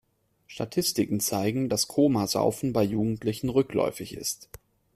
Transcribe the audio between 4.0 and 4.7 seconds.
ist.